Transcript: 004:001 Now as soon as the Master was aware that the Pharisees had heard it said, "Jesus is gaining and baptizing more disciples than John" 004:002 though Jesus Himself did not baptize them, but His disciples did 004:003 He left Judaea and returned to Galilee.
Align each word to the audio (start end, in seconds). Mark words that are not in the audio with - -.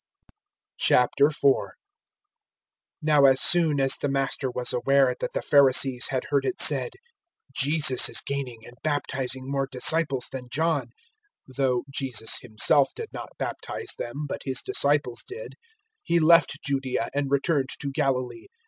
004:001 0.81 1.69
Now 3.03 3.25
as 3.25 3.39
soon 3.39 3.79
as 3.79 3.97
the 3.97 4.09
Master 4.09 4.49
was 4.49 4.73
aware 4.73 5.13
that 5.19 5.33
the 5.33 5.43
Pharisees 5.43 6.07
had 6.07 6.23
heard 6.31 6.43
it 6.43 6.59
said, 6.59 6.93
"Jesus 7.53 8.09
is 8.09 8.19
gaining 8.21 8.65
and 8.65 8.75
baptizing 8.81 9.43
more 9.47 9.67
disciples 9.71 10.27
than 10.31 10.49
John" 10.49 10.85
004:002 11.51 11.55
though 11.55 11.83
Jesus 11.91 12.39
Himself 12.41 12.89
did 12.95 13.13
not 13.13 13.29
baptize 13.37 13.93
them, 13.99 14.25
but 14.25 14.41
His 14.43 14.63
disciples 14.63 15.21
did 15.27 15.49
004:003 15.49 15.51
He 16.05 16.19
left 16.19 16.63
Judaea 16.63 17.09
and 17.13 17.29
returned 17.29 17.69
to 17.79 17.91
Galilee. 17.91 18.47